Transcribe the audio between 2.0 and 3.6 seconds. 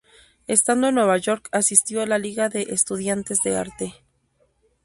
a la Liga de Estudiantes de